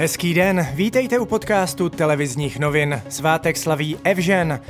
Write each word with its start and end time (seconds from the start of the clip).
Hezký 0.00 0.34
den, 0.34 0.68
vítejte 0.74 1.18
u 1.18 1.24
podcastu 1.24 1.88
televizních 1.88 2.58
novin. 2.58 3.02
Svátek 3.08 3.56
slaví 3.56 3.98
Evžen. 4.04 4.60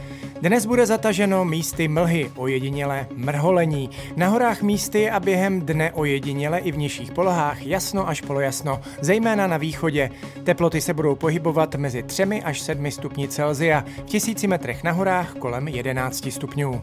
Dnes 0.42 0.66
bude 0.66 0.86
zataženo 0.86 1.44
místy 1.44 1.88
mlhy, 1.88 2.30
ojediněle 2.36 3.06
mrholení. 3.14 3.90
Na 4.16 4.28
horách 4.28 4.62
místy 4.62 5.10
a 5.10 5.20
během 5.20 5.60
dne 5.60 5.92
ojediněle 5.92 6.58
i 6.58 6.72
v 6.72 6.78
nižších 6.78 7.12
polohách 7.12 7.66
jasno 7.66 8.08
až 8.08 8.20
polojasno, 8.20 8.80
zejména 9.00 9.46
na 9.46 9.56
východě. 9.56 10.10
Teploty 10.44 10.80
se 10.80 10.94
budou 10.94 11.14
pohybovat 11.14 11.74
mezi 11.74 12.02
3 12.02 12.22
až 12.22 12.60
7 12.60 12.90
stupni 12.90 13.28
Celzia, 13.28 13.84
v 13.98 14.04
tisíci 14.04 14.46
metrech 14.46 14.84
na 14.84 14.92
horách 14.92 15.34
kolem 15.34 15.68
11 15.68 16.28
stupňů. 16.30 16.82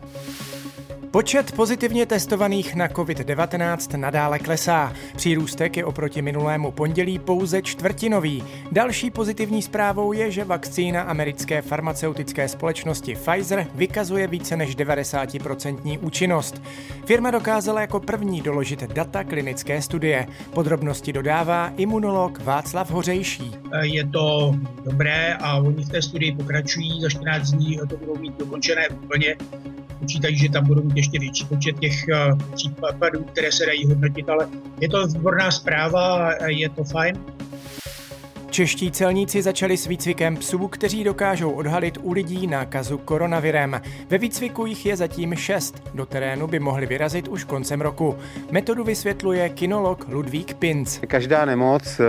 Počet 1.15 1.51
pozitivně 1.51 2.05
testovaných 2.05 2.75
na 2.75 2.87
COVID-19 2.87 3.99
nadále 3.99 4.39
klesá. 4.39 4.93
Přírůstek 5.15 5.77
je 5.77 5.85
oproti 5.85 6.21
minulému 6.21 6.71
pondělí 6.71 7.19
pouze 7.19 7.61
čtvrtinový. 7.61 8.43
Další 8.71 9.11
pozitivní 9.11 9.61
zprávou 9.61 10.13
je, 10.13 10.31
že 10.31 10.43
vakcína 10.43 11.01
americké 11.01 11.61
farmaceutické 11.61 12.47
společnosti 12.47 13.15
Pfizer 13.15 13.67
vykazuje 13.75 14.27
více 14.27 14.57
než 14.57 14.77
90% 14.77 15.99
účinnost. 16.01 16.61
Firma 17.05 17.31
dokázala 17.31 17.81
jako 17.81 17.99
první 17.99 18.41
doložit 18.41 18.83
data 18.83 19.23
klinické 19.23 19.81
studie. 19.81 20.27
Podrobnosti 20.53 21.13
dodává 21.13 21.73
imunolog 21.77 22.39
Václav 22.43 22.91
Hořejší. 22.91 23.51
Je 23.81 24.07
to 24.07 24.55
dobré 24.83 25.33
a 25.33 25.57
oni 25.57 25.83
v 25.83 25.89
té 25.89 26.01
studii 26.01 26.35
pokračují. 26.35 27.01
Za 27.01 27.09
14 27.09 27.51
dní 27.51 27.79
to 27.89 27.97
budou 27.97 28.15
mít 28.15 28.37
dokončené 28.37 28.87
úplně 28.89 29.35
počítají, 29.99 30.37
že 30.37 30.49
tam 30.49 30.65
budou 30.65 30.83
mít 30.83 30.97
ještě 30.97 31.19
větší 31.19 31.45
počet 31.45 31.79
těch 31.79 32.07
eh, 32.07 32.15
případů, 32.55 33.23
které 33.23 33.51
se 33.51 33.65
dají 33.65 33.85
hodnotit, 33.85 34.29
ale 34.29 34.47
je 34.81 34.89
to 34.89 35.07
výborná 35.07 35.51
zpráva, 35.51 36.31
je 36.47 36.69
to 36.69 36.83
fajn. 36.83 37.19
Čeští 38.55 38.91
celníci 38.91 39.41
začali 39.41 39.77
s 39.77 39.87
výcvikem 39.87 40.37
psů, 40.37 40.67
kteří 40.67 41.03
dokážou 41.03 41.51
odhalit 41.51 41.97
u 42.01 42.11
lidí 42.11 42.47
nákazu 42.47 42.97
koronavirem. 42.97 43.81
Ve 44.09 44.17
výcviku 44.17 44.65
jich 44.65 44.85
je 44.85 44.95
zatím 44.97 45.35
šest. 45.35 45.83
Do 45.93 46.05
terénu 46.05 46.47
by 46.47 46.59
mohli 46.59 46.85
vyrazit 46.85 47.27
už 47.27 47.43
koncem 47.43 47.81
roku. 47.81 48.15
Metodu 48.51 48.83
vysvětluje 48.83 49.49
kinolog 49.49 50.05
Ludvík 50.09 50.53
Pinc. 50.53 50.99
Každá 51.07 51.45
nemoc 51.45 51.99
eh, 51.99 52.03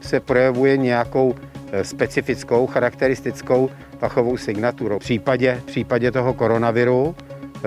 se 0.00 0.20
projevuje 0.20 0.76
nějakou 0.76 1.34
eh, 1.36 1.53
specifickou, 1.82 2.66
charakteristickou 2.66 3.70
pachovou 3.98 4.36
signaturou. 4.36 4.98
V 4.98 5.00
případě, 5.00 5.60
v 5.62 5.64
případě 5.64 6.10
toho 6.10 6.34
koronaviru 6.34 7.14
eh, 7.18 7.60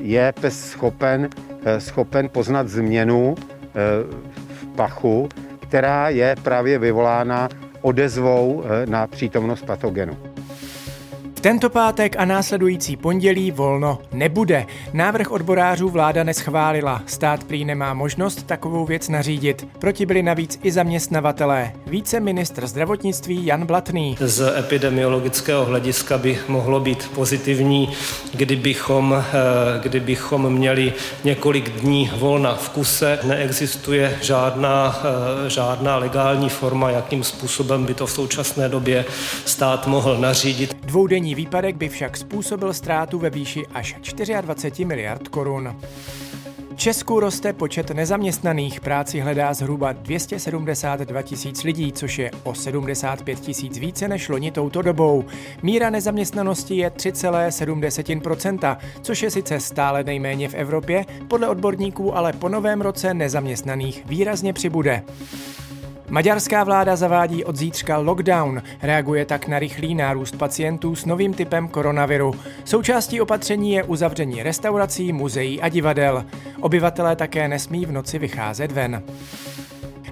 je 0.00 0.32
pes 0.40 0.70
schopen, 0.70 1.28
schopen 1.78 2.28
poznat 2.28 2.68
změnu 2.68 3.34
v 4.48 4.66
pachu, 4.76 5.28
která 5.68 6.08
je 6.08 6.36
právě 6.42 6.78
vyvolána 6.78 7.48
odezvou 7.82 8.64
eh, 8.64 8.86
na 8.86 9.06
přítomnost 9.06 9.66
patogenu. 9.66 10.16
Tento 11.46 11.70
pátek 11.70 12.16
a 12.18 12.24
následující 12.24 12.96
pondělí 12.96 13.50
volno 13.50 13.98
nebude. 14.12 14.66
Návrh 14.92 15.30
odborářů 15.30 15.88
vláda 15.88 16.24
neschválila. 16.24 17.02
Stát 17.06 17.44
prý 17.44 17.64
nemá 17.64 17.94
možnost 17.94 18.46
takovou 18.46 18.86
věc 18.86 19.08
nařídit. 19.08 19.66
Proti 19.78 20.06
byli 20.06 20.22
navíc 20.22 20.58
i 20.62 20.72
zaměstnavatelé. 20.72 21.72
Více 21.86 22.20
ministr 22.20 22.66
zdravotnictví 22.66 23.46
Jan 23.46 23.66
Blatný. 23.66 24.16
Z 24.20 24.58
epidemiologického 24.58 25.64
hlediska 25.64 26.18
by 26.18 26.38
mohlo 26.48 26.80
být 26.80 27.10
pozitivní, 27.14 27.92
kdybychom, 28.34 29.14
eh, 29.14 29.80
kdybychom 29.82 30.52
měli 30.52 30.92
několik 31.24 31.70
dní 31.70 32.10
volna 32.18 32.54
v 32.54 32.68
kuse. 32.68 33.18
Neexistuje 33.24 34.18
žádná, 34.22 35.00
eh, 35.46 35.50
žádná 35.50 35.96
legální 35.96 36.48
forma, 36.48 36.90
jakým 36.90 37.24
způsobem 37.24 37.84
by 37.84 37.94
to 37.94 38.06
v 38.06 38.12
současné 38.12 38.68
době 38.68 39.04
stát 39.44 39.86
mohl 39.86 40.18
nařídit. 40.18 40.76
Dvoudenní 40.84 41.35
výpadek 41.36 41.76
by 41.76 41.88
však 41.88 42.16
způsobil 42.16 42.74
ztrátu 42.74 43.18
ve 43.18 43.30
výši 43.30 43.66
až 43.74 43.96
24 44.40 44.84
miliard 44.84 45.28
korun. 45.28 45.76
Česku 46.76 47.20
roste 47.20 47.52
počet 47.52 47.90
nezaměstnaných. 47.90 48.80
Práci 48.80 49.20
hledá 49.20 49.54
zhruba 49.54 49.92
272 49.92 51.22
tisíc 51.22 51.62
lidí, 51.62 51.92
což 51.92 52.18
je 52.18 52.30
o 52.44 52.54
75 52.54 53.40
tisíc 53.40 53.78
více 53.78 54.08
než 54.08 54.28
loni 54.28 54.50
touto 54.52 54.82
dobou. 54.82 55.24
Míra 55.62 55.90
nezaměstnanosti 55.90 56.76
je 56.76 56.90
3,7%, 56.90 58.76
což 59.02 59.22
je 59.22 59.30
sice 59.30 59.60
stále 59.60 60.04
nejméně 60.04 60.48
v 60.48 60.54
Evropě, 60.54 61.04
podle 61.28 61.48
odborníků 61.48 62.16
ale 62.16 62.32
po 62.32 62.48
novém 62.48 62.80
roce 62.80 63.14
nezaměstnaných 63.14 64.06
výrazně 64.06 64.52
přibude. 64.52 65.02
Maďarská 66.08 66.64
vláda 66.64 66.96
zavádí 66.96 67.44
od 67.44 67.56
zítřka 67.56 67.98
lockdown, 67.98 68.62
reaguje 68.82 69.24
tak 69.24 69.48
na 69.48 69.58
rychlý 69.58 69.94
nárůst 69.94 70.36
pacientů 70.36 70.96
s 70.96 71.04
novým 71.04 71.34
typem 71.34 71.68
koronaviru. 71.68 72.34
Součástí 72.64 73.20
opatření 73.20 73.72
je 73.72 73.84
uzavření 73.84 74.42
restaurací, 74.42 75.12
muzeí 75.12 75.60
a 75.60 75.68
divadel. 75.68 76.24
Obyvatelé 76.60 77.16
také 77.16 77.48
nesmí 77.48 77.86
v 77.86 77.92
noci 77.92 78.18
vycházet 78.18 78.72
ven. 78.72 79.02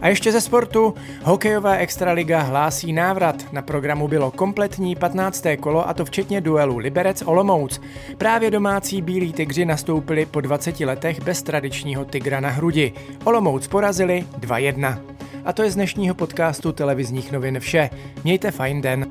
A 0.01 0.09
ještě 0.09 0.33
ze 0.33 0.41
sportu. 0.41 0.95
Hokejová 1.23 1.75
extraliga 1.75 2.43
hlásí 2.43 2.93
návrat. 2.93 3.53
Na 3.53 3.63
programu 3.63 4.09
bylo 4.09 4.31
kompletní 4.31 4.97
15. 4.97 5.45
kolo 5.61 5.89
a 5.89 5.95
to 5.95 6.05
včetně 6.05 6.41
duelu 6.41 6.79
Liberec 6.79 7.23
Olomouc. 7.23 7.81
Právě 8.19 8.51
domácí 8.51 9.03
bílí 9.03 9.33
tygři 9.33 9.65
nastoupili 9.65 10.27
po 10.27 10.41
20 10.41 10.81
letech 10.81 11.23
bez 11.23 11.43
tradičního 11.43 12.05
tygra 12.05 12.41
na 12.41 12.49
hrudi. 12.49 12.93
Olomouc 13.25 13.67
porazili 13.67 14.25
2-1. 14.41 15.14
A 15.45 15.53
to 15.53 15.63
je 15.63 15.71
z 15.71 15.75
dnešního 15.75 16.15
podcastu 16.15 16.73
televizních 16.73 17.33
novin 17.33 17.61
vše. 17.61 17.91
Mějte 18.25 18.51
fajn 18.51 18.81
den. 18.83 19.04